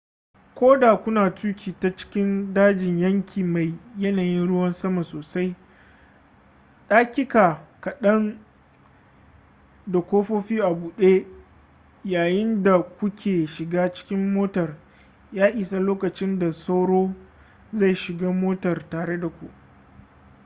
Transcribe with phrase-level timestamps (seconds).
[0.57, 5.55] ko da kuna tuki ta cikin dajin yanki mai yanayin ruwan sama sosai
[6.89, 8.45] daƙiƙa kaɗan
[9.87, 11.25] da ƙofofi a buɗe
[12.03, 14.77] yayin da ku ke shiga cikin motar
[15.31, 17.15] ya isa lokacin da sauro
[17.73, 19.49] zai shiga motar tare da ku